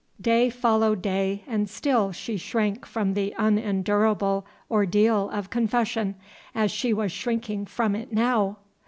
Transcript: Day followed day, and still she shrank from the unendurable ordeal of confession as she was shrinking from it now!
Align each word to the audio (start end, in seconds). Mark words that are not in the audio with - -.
Day 0.19 0.49
followed 0.49 1.03
day, 1.03 1.43
and 1.45 1.69
still 1.69 2.11
she 2.11 2.35
shrank 2.35 2.87
from 2.87 3.13
the 3.13 3.35
unendurable 3.37 4.47
ordeal 4.67 5.29
of 5.29 5.51
confession 5.51 6.15
as 6.55 6.71
she 6.71 6.91
was 6.91 7.11
shrinking 7.11 7.67
from 7.67 7.95
it 7.95 8.11
now! 8.11 8.57